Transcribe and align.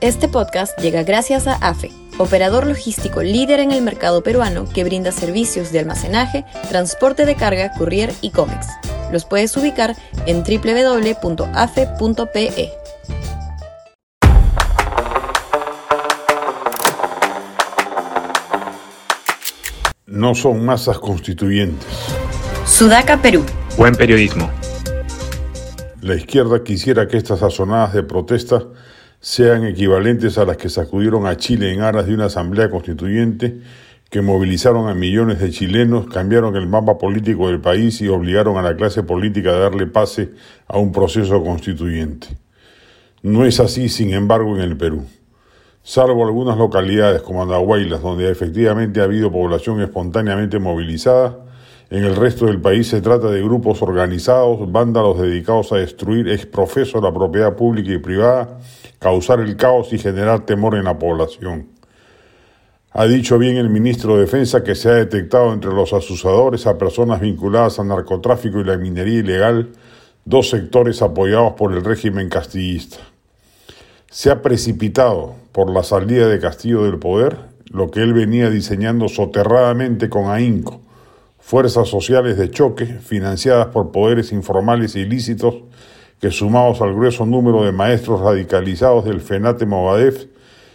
Este 0.00 0.28
podcast 0.28 0.78
llega 0.80 1.02
gracias 1.02 1.46
a 1.46 1.56
AFE, 1.56 1.90
operador 2.16 2.66
logístico 2.66 3.22
líder 3.22 3.60
en 3.60 3.70
el 3.70 3.82
mercado 3.82 4.22
peruano 4.22 4.64
que 4.64 4.82
brinda 4.82 5.12
servicios 5.12 5.72
de 5.72 5.80
almacenaje, 5.80 6.46
transporte 6.70 7.26
de 7.26 7.34
carga, 7.34 7.70
courier 7.76 8.10
y 8.22 8.30
cómics. 8.30 8.66
Los 9.12 9.26
puedes 9.26 9.54
ubicar 9.58 9.94
en 10.24 10.42
www.afe.pe. 10.42 11.52
No 20.06 20.34
son 20.34 20.64
masas 20.64 20.98
constituyentes. 20.98 21.86
Sudaca, 22.64 23.20
Perú. 23.20 23.44
Buen 23.76 23.94
periodismo. 23.94 24.50
La 26.00 26.14
izquierda 26.14 26.64
quisiera 26.64 27.06
que 27.06 27.18
estas 27.18 27.40
sazonadas 27.40 27.92
de 27.92 28.02
protesta 28.02 28.62
sean 29.20 29.66
equivalentes 29.66 30.38
a 30.38 30.46
las 30.46 30.56
que 30.56 30.70
sacudieron 30.70 31.26
a 31.26 31.36
Chile 31.36 31.72
en 31.72 31.82
aras 31.82 32.06
de 32.06 32.14
una 32.14 32.26
asamblea 32.26 32.70
constituyente 32.70 33.60
que 34.08 34.22
movilizaron 34.22 34.88
a 34.88 34.94
millones 34.94 35.38
de 35.38 35.50
chilenos, 35.50 36.06
cambiaron 36.06 36.56
el 36.56 36.66
mapa 36.66 36.98
político 36.98 37.48
del 37.48 37.60
país 37.60 38.00
y 38.00 38.08
obligaron 38.08 38.56
a 38.56 38.62
la 38.62 38.74
clase 38.74 39.04
política 39.04 39.50
a 39.50 39.58
darle 39.58 39.86
pase 39.86 40.30
a 40.66 40.78
un 40.78 40.90
proceso 40.90 41.44
constituyente. 41.44 42.26
No 43.22 43.44
es 43.44 43.60
así, 43.60 43.88
sin 43.88 44.12
embargo, 44.12 44.56
en 44.56 44.62
el 44.62 44.76
Perú. 44.76 45.04
Salvo 45.82 46.26
algunas 46.26 46.58
localidades 46.58 47.22
como 47.22 47.42
Andahuaylas, 47.42 48.02
donde 48.02 48.30
efectivamente 48.30 49.00
ha 49.00 49.04
habido 49.04 49.30
población 49.30 49.80
espontáneamente 49.80 50.58
movilizada, 50.58 51.38
en 51.90 52.04
el 52.04 52.14
resto 52.14 52.46
del 52.46 52.60
país 52.60 52.86
se 52.86 53.00
trata 53.00 53.28
de 53.30 53.42
grupos 53.42 53.82
organizados, 53.82 54.70
vándalos 54.70 55.20
dedicados 55.20 55.72
a 55.72 55.76
destruir 55.76 56.28
ex 56.28 56.46
profeso 56.46 57.00
la 57.00 57.12
propiedad 57.12 57.56
pública 57.56 57.90
y 57.92 57.98
privada, 57.98 58.60
causar 59.00 59.40
el 59.40 59.56
caos 59.56 59.92
y 59.92 59.98
generar 59.98 60.46
temor 60.46 60.76
en 60.76 60.84
la 60.84 60.98
población. 60.98 61.66
Ha 62.92 63.06
dicho 63.06 63.38
bien 63.38 63.56
el 63.56 63.70
ministro 63.70 64.14
de 64.14 64.22
Defensa 64.22 64.62
que 64.62 64.76
se 64.76 64.88
ha 64.88 64.94
detectado 64.94 65.52
entre 65.52 65.72
los 65.72 65.92
asusadores 65.92 66.66
a 66.66 66.78
personas 66.78 67.20
vinculadas 67.20 67.80
al 67.80 67.88
narcotráfico 67.88 68.60
y 68.60 68.64
la 68.64 68.76
minería 68.76 69.18
ilegal, 69.18 69.70
dos 70.24 70.48
sectores 70.48 71.02
apoyados 71.02 71.54
por 71.54 71.72
el 71.72 71.84
régimen 71.84 72.28
castillista. 72.28 72.98
Se 74.08 74.30
ha 74.30 74.42
precipitado 74.42 75.34
por 75.50 75.70
la 75.70 75.82
salida 75.82 76.28
de 76.28 76.38
Castillo 76.38 76.84
del 76.84 76.98
poder 76.98 77.50
lo 77.70 77.90
que 77.90 78.02
él 78.02 78.12
venía 78.12 78.50
diseñando 78.50 79.08
soterradamente 79.08 80.08
con 80.08 80.28
ahínco, 80.28 80.80
fuerzas 81.50 81.88
sociales 81.88 82.36
de 82.36 82.48
choque 82.48 82.86
financiadas 82.86 83.66
por 83.66 83.90
poderes 83.90 84.30
informales 84.30 84.94
e 84.94 85.00
ilícitos 85.00 85.56
que 86.20 86.30
sumados 86.30 86.80
al 86.80 86.94
grueso 86.94 87.26
número 87.26 87.64
de 87.64 87.72
maestros 87.72 88.20
radicalizados 88.20 89.04
del 89.04 89.20
FENATE 89.20 89.66
Movadef 89.66 90.26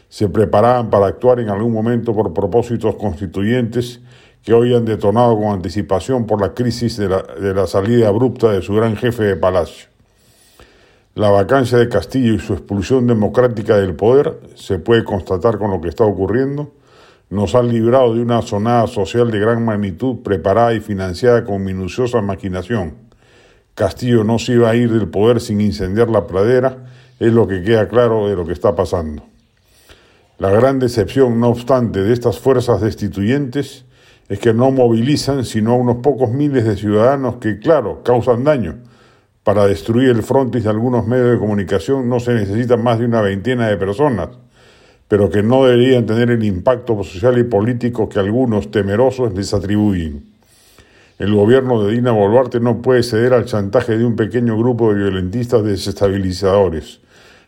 se 0.10 0.28
preparaban 0.28 0.90
para 0.90 1.08
actuar 1.08 1.40
en 1.40 1.48
algún 1.48 1.72
momento 1.72 2.14
por 2.14 2.34
propósitos 2.34 2.96
constituyentes 2.96 4.02
que 4.44 4.54
hoy 4.54 4.76
han 4.76 4.84
detonado 4.84 5.38
con 5.38 5.54
anticipación 5.54 6.26
por 6.26 6.42
la 6.42 6.54
crisis 6.54 6.98
de 6.98 7.54
la 7.54 7.68
salida 7.68 8.10
abrupta 8.10 8.52
de 8.52 8.62
su 8.62 8.74
gran 8.74 8.98
jefe 8.98 9.24
de 9.24 9.38
palacio. 9.38 9.88
La 11.14 11.30
vacancia 11.30 11.78
de 11.78 11.88
Castillo 11.88 12.34
y 12.34 12.40
su 12.40 12.52
expulsión 12.52 13.08
democrática 13.08 13.78
del 13.78 13.96
poder, 13.96 14.42
se 14.56 14.78
puede 14.78 15.06
constatar 15.06 15.58
con 15.58 15.72
lo 15.72 15.80
que 15.80 15.88
está 15.88 16.04
ocurriendo, 16.04 16.74
nos 17.36 17.54
han 17.54 17.68
librado 17.68 18.16
de 18.16 18.22
una 18.22 18.42
sonada 18.42 18.88
social 18.88 19.30
de 19.30 19.40
gran 19.40 19.64
magnitud 19.64 20.24
preparada 20.24 20.74
y 20.74 20.80
financiada 20.80 21.44
con 21.44 21.64
minuciosa 21.64 22.22
maquinación. 22.22 22.96
Castillo 23.76 24.24
no 24.24 24.40
se 24.40 24.54
iba 24.54 24.70
a 24.70 24.76
ir 24.76 24.90
del 24.90 25.10
poder 25.10 25.42
sin 25.42 25.60
incendiar 25.60 26.10
la 26.10 26.28
pradera, 26.28 26.86
es 27.20 27.34
lo 27.34 27.46
que 27.46 27.62
queda 27.62 27.90
claro 27.90 28.30
de 28.30 28.38
lo 28.38 28.46
que 28.46 28.54
está 28.54 28.74
pasando. 28.74 29.24
La 30.40 30.50
gran 30.50 30.80
decepción, 30.80 31.40
no 31.42 31.50
obstante, 31.50 32.02
de 32.04 32.14
estas 32.14 32.40
fuerzas 32.40 32.80
destituyentes 32.80 33.86
es 34.30 34.40
que 34.40 34.54
no 34.54 34.72
movilizan 34.72 35.44
sino 35.44 35.74
a 35.74 35.76
unos 35.76 35.98
pocos 35.98 36.32
miles 36.32 36.64
de 36.64 36.78
ciudadanos 36.78 37.36
que, 37.36 37.60
claro, 37.60 38.02
causan 38.04 38.46
daño. 38.46 38.78
Para 39.44 39.68
destruir 39.68 40.10
el 40.10 40.24
frontis 40.24 40.64
de 40.64 40.70
algunos 40.70 41.06
medios 41.06 41.32
de 41.32 41.38
comunicación 41.38 42.08
no 42.08 42.22
se 42.22 42.34
necesitan 42.34 42.82
más 42.82 42.98
de 42.98 43.06
una 43.06 43.22
veintena 43.22 43.68
de 43.68 43.78
personas 43.78 44.30
pero 45.08 45.30
que 45.30 45.44
no 45.44 45.66
deberían 45.66 46.06
tener 46.06 46.32
el 46.32 46.44
impacto 46.44 47.04
social 47.04 47.38
y 47.38 47.44
político 47.44 48.10
que 48.10 48.20
algunos 48.20 48.72
temerosos 48.72 49.34
les 49.34 49.54
atribuyen. 49.54 50.24
El 51.18 51.34
gobierno 51.34 51.82
de 51.84 51.94
Dina 51.94 52.12
Boluarte 52.12 52.60
no 52.60 52.82
puede 52.82 53.04
ceder 53.04 53.34
al 53.34 53.46
chantaje 53.46 53.98
de 53.98 54.04
un 54.04 54.16
pequeño 54.16 54.58
grupo 54.58 54.92
de 54.92 55.00
violentistas 55.00 55.64
desestabilizadores. 55.64 57.00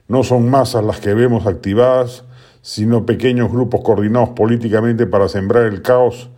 No 0.08 0.24
son 0.24 0.50
masas 0.50 0.86
las 0.86 1.02
que 1.02 1.14
vemos 1.14 1.46
activadas, 1.48 2.24
sino 2.62 3.06
pequeños 3.06 3.52
grupos 3.52 3.82
coordinados 3.82 4.30
políticamente 4.30 5.06
para 5.06 5.28
sembrar 5.28 5.66
el 5.66 5.82
caos 5.82 6.30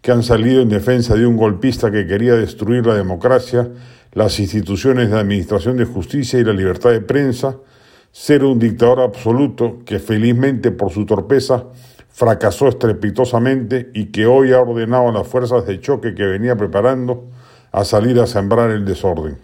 que 0.00 0.12
han 0.12 0.22
salido 0.22 0.62
en 0.62 0.68
defensa 0.68 1.14
de 1.14 1.26
un 1.26 1.36
golpista 1.36 1.90
que 1.90 2.06
quería 2.06 2.34
destruir 2.34 2.86
la 2.86 2.94
democracia, 2.94 3.68
las 4.12 4.38
instituciones 4.40 5.10
de 5.10 5.18
administración 5.18 5.76
de 5.76 5.84
justicia 5.84 6.38
y 6.38 6.44
la 6.44 6.52
libertad 6.52 6.90
de 6.90 7.00
prensa, 7.00 7.56
ser 8.18 8.42
un 8.42 8.58
dictador 8.58 8.98
absoluto 8.98 9.78
que 9.86 10.00
felizmente 10.00 10.72
por 10.72 10.90
su 10.90 11.06
torpeza 11.06 11.66
fracasó 12.10 12.66
estrepitosamente 12.66 13.90
y 13.94 14.06
que 14.06 14.26
hoy 14.26 14.52
ha 14.52 14.60
ordenado 14.60 15.10
a 15.10 15.12
las 15.12 15.28
fuerzas 15.28 15.64
de 15.68 15.80
choque 15.80 16.16
que 16.16 16.24
venía 16.24 16.56
preparando 16.56 17.26
a 17.70 17.84
salir 17.84 18.18
a 18.18 18.26
sembrar 18.26 18.72
el 18.72 18.84
desorden. 18.84 19.38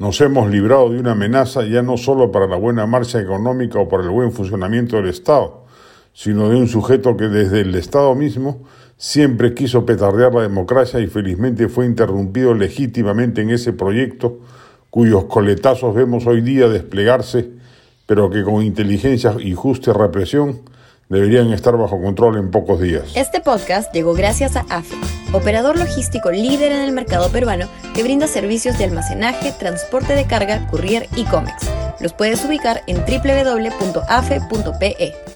Nos 0.00 0.20
hemos 0.20 0.50
librado 0.50 0.90
de 0.90 0.98
una 0.98 1.12
amenaza 1.12 1.64
ya 1.64 1.80
no 1.80 1.96
solo 1.96 2.32
para 2.32 2.48
la 2.48 2.56
buena 2.56 2.86
marcha 2.86 3.20
económica 3.20 3.78
o 3.78 3.88
para 3.88 4.02
el 4.02 4.10
buen 4.10 4.32
funcionamiento 4.32 4.96
del 4.96 5.06
Estado, 5.06 5.64
sino 6.12 6.48
de 6.48 6.56
un 6.56 6.66
sujeto 6.66 7.16
que 7.16 7.28
desde 7.28 7.60
el 7.60 7.76
Estado 7.76 8.16
mismo 8.16 8.64
siempre 8.96 9.54
quiso 9.54 9.86
petardear 9.86 10.34
la 10.34 10.42
democracia 10.42 10.98
y 10.98 11.06
felizmente 11.06 11.68
fue 11.68 11.86
interrumpido 11.86 12.52
legítimamente 12.52 13.42
en 13.42 13.50
ese 13.50 13.72
proyecto 13.72 14.40
cuyos 14.96 15.24
coletazos 15.24 15.94
vemos 15.94 16.26
hoy 16.26 16.40
día 16.40 16.68
desplegarse, 16.68 17.50
pero 18.06 18.30
que 18.30 18.42
con 18.42 18.62
inteligencia 18.62 19.36
y 19.38 19.52
justa 19.52 19.92
represión 19.92 20.62
deberían 21.10 21.52
estar 21.52 21.76
bajo 21.76 22.00
control 22.00 22.38
en 22.38 22.50
pocos 22.50 22.80
días. 22.80 23.14
Este 23.14 23.42
podcast 23.42 23.92
llegó 23.92 24.14
gracias 24.14 24.56
a 24.56 24.60
AFE, 24.70 24.96
operador 25.34 25.78
logístico 25.78 26.30
líder 26.30 26.72
en 26.72 26.80
el 26.80 26.92
mercado 26.92 27.28
peruano 27.28 27.68
que 27.94 28.02
brinda 28.04 28.26
servicios 28.26 28.78
de 28.78 28.84
almacenaje, 28.84 29.52
transporte 29.52 30.14
de 30.14 30.24
carga, 30.24 30.66
courier 30.68 31.10
y 31.14 31.24
cómics. 31.24 31.70
Los 32.00 32.14
puedes 32.14 32.42
ubicar 32.46 32.80
en 32.86 32.96
www.afe.pe. 33.04 34.46